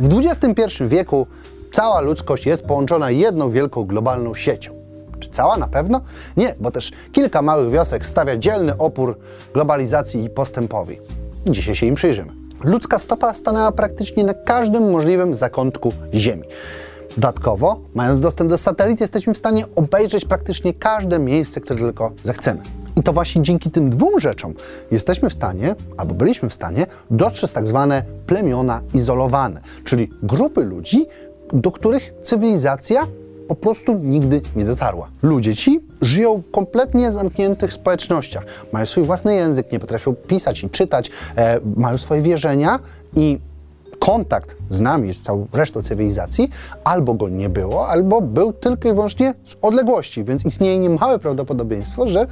[0.00, 1.26] W XXI wieku
[1.72, 4.72] cała ludzkość jest połączona jedną wielką globalną siecią.
[5.18, 6.00] Czy cała na pewno?
[6.36, 9.18] Nie, bo też kilka małych wiosek stawia dzielny opór
[9.54, 10.98] globalizacji i postępowi.
[11.46, 12.32] Dzisiaj się im przyjrzymy.
[12.64, 16.44] Ludzka stopa stanęła praktycznie na każdym możliwym zakątku Ziemi.
[17.16, 22.60] Dodatkowo, mając dostęp do satelit, jesteśmy w stanie obejrzeć praktycznie każde miejsce, które tylko zechcemy.
[22.98, 24.54] I to właśnie dzięki tym dwóm rzeczom
[24.90, 31.06] jesteśmy w stanie, albo byliśmy w stanie, dostrzec tak zwane plemiona izolowane, czyli grupy ludzi,
[31.52, 33.06] do których cywilizacja
[33.48, 35.08] po prostu nigdy nie dotarła.
[35.22, 38.44] Ludzie ci żyją w kompletnie zamkniętych społecznościach.
[38.72, 42.78] Mają swój własny język, nie potrafią pisać i czytać, e, mają swoje wierzenia
[43.16, 43.38] i
[43.98, 46.50] kontakt z nami, z całą resztą cywilizacji,
[46.84, 52.08] albo go nie było, albo był tylko i wyłącznie z odległości, więc istnieje niemałe prawdopodobieństwo,
[52.08, 52.26] że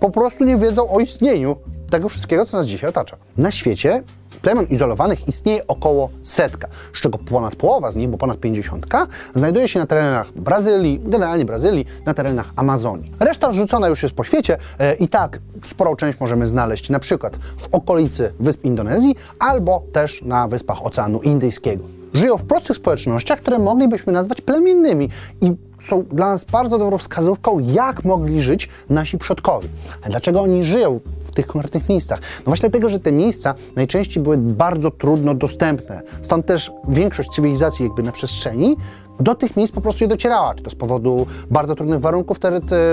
[0.00, 1.56] po prostu nie wiedzą o istnieniu
[1.90, 3.16] tego wszystkiego, co nas dzisiaj otacza.
[3.36, 4.02] Na świecie
[4.42, 9.68] plemion izolowanych istnieje około setka, z czego ponad połowa z nich, bo ponad pięćdziesiątka, znajduje
[9.68, 13.12] się na terenach Brazylii, generalnie Brazylii, na terenach Amazonii.
[13.20, 17.36] Reszta rzucona już jest po świecie e, i tak sporą część możemy znaleźć na przykład
[17.36, 21.84] w okolicy wysp Indonezji albo też na wyspach Oceanu Indyjskiego.
[22.14, 25.08] Żyją w prostych społecznościach, które moglibyśmy nazwać plemiennymi
[25.40, 29.68] i są dla nas bardzo dobrą wskazówką, jak mogli żyć nasi przodkowie.
[30.02, 32.20] A dlaczego oni żyją w tych konkretnych miejscach?
[32.20, 36.02] No właśnie dlatego, że te miejsca najczęściej były bardzo trudno dostępne.
[36.22, 38.76] Stąd też większość cywilizacji jakby na przestrzeni
[39.20, 42.38] do tych miejsc po prostu nie docierała, czy to z powodu bardzo trudnych warunków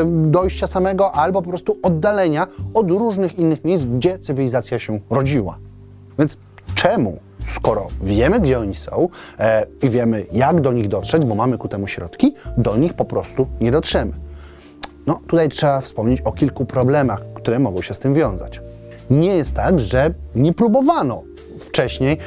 [0.06, 5.58] dojścia samego, albo po prostu oddalenia od różnych innych miejsc, gdzie cywilizacja się rodziła.
[6.20, 6.38] Więc
[6.76, 11.58] czemu skoro wiemy, gdzie oni są e, i wiemy, jak do nich dotrzeć, bo mamy
[11.58, 14.14] ku temu środki, do nich po prostu nie dotrzemy.
[15.08, 18.62] No, tutaj trzeba wspomnieć o kilku problemach, które mogą się z tym wiązać.
[19.10, 21.24] Nie jest tak, że nie próbowano
[21.60, 22.18] wcześniej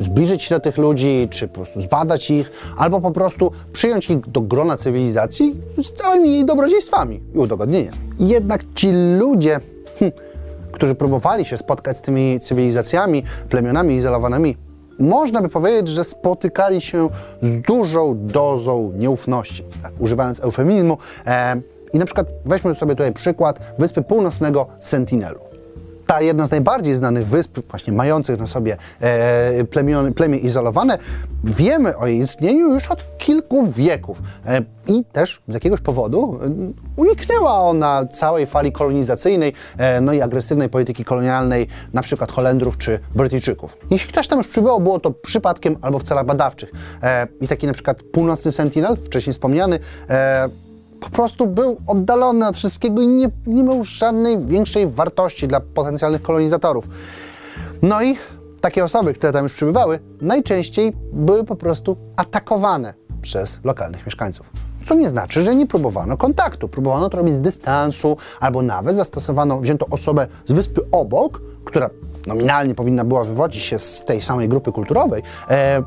[0.00, 4.20] zbliżyć się do tych ludzi, czy po prostu zbadać ich, albo po prostu przyjąć ich
[4.20, 7.92] do grona cywilizacji z całymi jej dobrodziejstwami i udogodnienia.
[8.18, 9.60] Jednak ci ludzie,
[9.98, 10.12] hm,
[10.76, 14.56] którzy próbowali się spotkać z tymi cywilizacjami, plemionami izolowanymi,
[14.98, 17.08] można by powiedzieć, że spotykali się
[17.40, 20.98] z dużą dozą nieufności, tak, używając eufemizmu.
[21.26, 21.60] E,
[21.92, 25.45] I na przykład weźmy sobie tutaj przykład Wyspy Północnego Sentinelu
[26.06, 30.98] ta jedna z najbardziej znanych wysp, właśnie mających na sobie e, plemion, plemię izolowane,
[31.44, 34.22] wiemy o jej istnieniu już od kilku wieków.
[34.46, 36.50] E, I też z jakiegoś powodu e,
[36.96, 42.98] uniknęła ona całej fali kolonizacyjnej, e, no i agresywnej polityki kolonialnej, na przykład Holendrów czy
[43.14, 43.76] Brytyjczyków.
[43.90, 46.72] Jeśli ktoś tam już przybyło, było to przypadkiem albo w celach badawczych.
[47.02, 49.78] E, I taki na przykład północny Sentinel, wcześniej wspomniany,
[51.06, 56.22] po prostu był oddalony od wszystkiego i nie, nie miał żadnej większej wartości dla potencjalnych
[56.22, 56.88] kolonizatorów.
[57.82, 58.16] No i
[58.60, 64.50] takie osoby, które tam już przybywały, najczęściej były po prostu atakowane przez lokalnych mieszkańców.
[64.84, 66.68] Co nie znaczy, że nie próbowano kontaktu.
[66.68, 71.90] Próbowano to robić z dystansu, albo nawet zastosowano, wzięto osobę z wyspy obok, która
[72.26, 75.82] nominalnie powinna była wywodzić się z tej samej grupy kulturowej, e,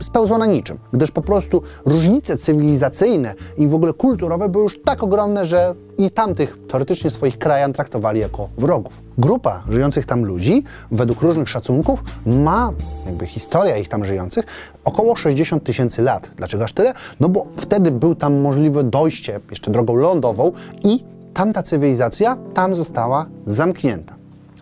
[0.00, 5.02] spełzła na niczym, gdyż po prostu różnice cywilizacyjne i w ogóle kulturowe były już tak
[5.02, 9.00] ogromne, że i tamtych teoretycznie swoich krajan traktowali jako wrogów.
[9.18, 12.72] Grupa żyjących tam ludzi, według różnych szacunków, ma,
[13.06, 14.44] jakby historia ich tam żyjących,
[14.84, 16.30] około 60 tysięcy lat.
[16.36, 16.92] Dlaczego aż tyle?
[17.20, 20.52] No bo wtedy był tam możliwe dojście jeszcze drogą lądową
[20.84, 21.04] i
[21.34, 24.17] tamta cywilizacja tam została zamknięta.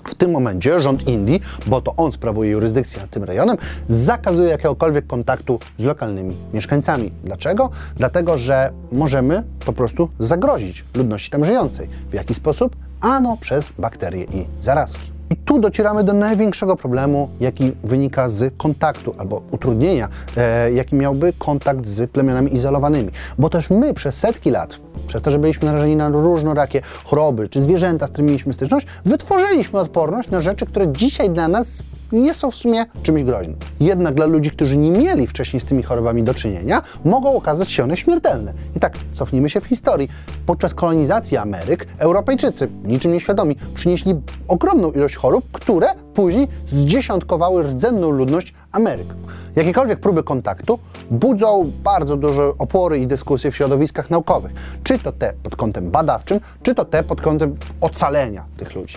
[0.09, 3.57] W tym momencie rząd Indii, bo to on sprawuje jurysdykcję nad tym rejonem,
[3.89, 7.13] zakazuje jakiegokolwiek kontaktu z lokalnymi mieszkańcami.
[7.25, 7.71] Dlaczego?
[7.97, 11.89] Dlatego, że możemy po prostu zagrozić ludności tam żyjącej.
[12.11, 12.77] W jaki sposób?
[13.01, 15.16] Ano przez bakterie i zarazki.
[15.31, 21.33] I tu docieramy do największego problemu, jaki wynika z kontaktu albo utrudnienia, e, jaki miałby
[21.33, 23.11] kontakt z plemionami izolowanymi.
[23.39, 24.77] Bo też my przez setki lat,
[25.07, 29.81] przez to, że byliśmy narażeni na różnorakie choroby czy zwierzęta, z którymi mieliśmy styczność, wytworzyliśmy
[29.81, 33.57] odporność na rzeczy, które dzisiaj dla nas nie są w sumie czymś groźnym.
[33.81, 37.85] Jednak dla ludzi, którzy nie mieli wcześniej z tymi chorobami do czynienia, mogą okazać się
[37.85, 38.53] one śmiertelne.
[38.77, 40.09] I tak, cofnijmy się w historii.
[40.47, 44.15] Podczas kolonizacji Ameryk Europejczycy, niczym nieświadomi, przynieśli
[44.49, 49.09] ogromną ilość chorób, które później zdziesiątkowały rdzenną ludność Ameryk.
[49.57, 50.79] Jakiekolwiek próby kontaktu
[51.11, 54.53] budzą bardzo duże opory i dyskusje w środowiskach naukowych.
[54.83, 58.97] Czy to te pod kątem badawczym, czy to te pod kątem ocalenia tych ludzi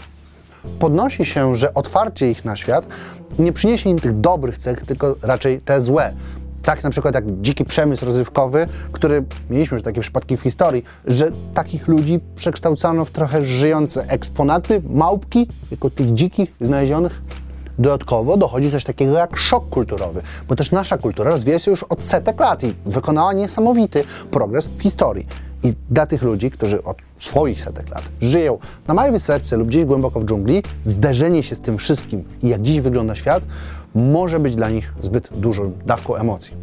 [0.80, 2.88] podnosi się, że otwarcie ich na świat
[3.40, 6.14] nie przyniesie im tych dobrych cech, tylko raczej te złe.
[6.64, 11.32] Tak na przykład jak dziki przemysł rozrywkowy, który mieliśmy już takie przypadki w historii, że
[11.54, 17.22] takich ludzi przekształcano w trochę żyjące eksponaty, małpki, jako tych dzikich znalezionych
[17.80, 22.04] Dodatkowo dochodzi coś takiego jak szok kulturowy, bo też nasza kultura rozwija się już od
[22.04, 25.28] setek lat i wykonała niesamowity progres w historii.
[25.64, 28.58] I dla tych ludzi, którzy od swoich setek lat żyją
[28.88, 32.62] na małej wysepce lub gdzieś głęboko w dżungli, zderzenie się z tym wszystkim i jak
[32.62, 33.44] dziś wygląda świat,
[33.96, 36.54] może być dla nich zbyt dużą dawką emocji.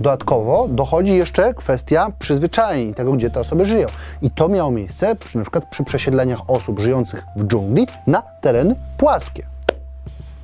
[0.00, 3.86] Dodatkowo dochodzi jeszcze kwestia przyzwyczajeń tego, gdzie te osoby żyją.
[4.22, 8.76] I to miało miejsce przy, na przykład przy przesiedleniach osób żyjących w dżungli na tereny
[8.98, 9.55] płaskie.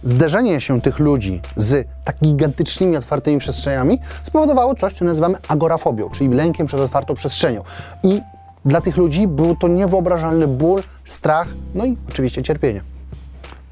[0.03, 6.35] Zderzenie się tych ludzi z tak gigantycznymi, otwartymi przestrzeniami spowodowało coś, co nazywamy agorafobią, czyli
[6.35, 7.63] lękiem przed otwartą przestrzenią.
[8.03, 8.21] I
[8.65, 12.83] dla tych ludzi był to niewyobrażalny ból, strach, no i oczywiście cierpienie.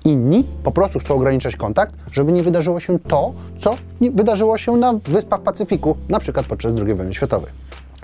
[0.05, 4.93] Inni po prostu chcą ograniczać kontakt, żeby nie wydarzyło się to, co wydarzyło się na
[4.93, 7.51] Wyspach Pacyfiku, na przykład podczas II wojny światowej.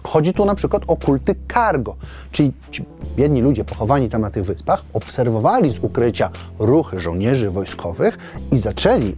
[0.07, 1.97] Chodzi tu na przykład o kulty cargo,
[2.33, 2.85] czyli ci
[3.17, 8.19] biedni ludzie pochowani tam na tych wyspach obserwowali z ukrycia ruchy żołnierzy wojskowych
[8.53, 9.17] i zaczęli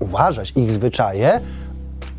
[0.00, 1.40] uważać ich zwyczaje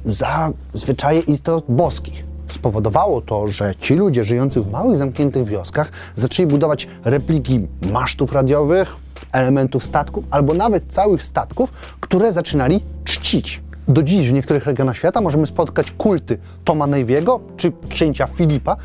[0.05, 2.23] za zwyczaje istot boskich.
[2.47, 8.95] Spowodowało to, że ci ludzie żyjący w małych, zamkniętych wioskach zaczęli budować repliki masztów radiowych,
[9.31, 13.61] elementów statków albo nawet całych statków, które zaczynali czcić.
[13.87, 18.77] Do dziś w niektórych regionach świata możemy spotkać kulty Toma Navy'ego czy księcia Filipa.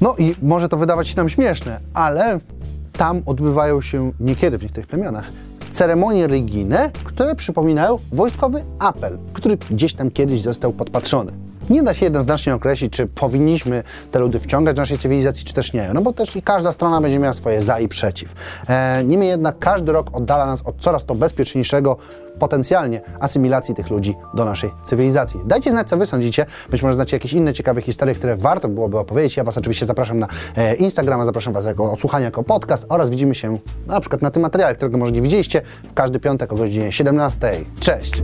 [0.00, 2.40] No i może to wydawać się nam śmieszne, ale
[2.92, 5.32] tam odbywają się niekiedy w niektórych plemionach
[5.70, 11.45] ceremonie religijne, które przypominają wojskowy apel, który gdzieś tam kiedyś został podpatrzony.
[11.70, 15.72] Nie da się jednoznacznie określić, czy powinniśmy te ludy wciągać do naszej cywilizacji, czy też
[15.72, 15.90] nie.
[15.94, 18.34] No bo też i każda strona będzie miała swoje za i przeciw.
[18.68, 21.96] E, niemniej jednak każdy rok oddala nas od coraz to bezpieczniejszego
[22.38, 25.40] potencjalnie asymilacji tych ludzi do naszej cywilizacji.
[25.46, 26.46] Dajcie znać, co Wy sądzicie.
[26.70, 29.36] Być może znacie jakieś inne ciekawe historie, które warto byłoby opowiedzieć.
[29.36, 30.26] Ja Was oczywiście zapraszam na
[30.56, 34.42] e, Instagrama, zapraszam Was jako odsłuchania, jako podcast oraz widzimy się na przykład na tym
[34.42, 37.50] materiale, którego może nie widzieliście w każdy piątek o godzinie 17.
[37.80, 38.22] Cześć!